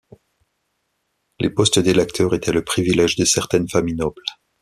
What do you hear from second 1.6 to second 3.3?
d'électeurs étaient le privilège de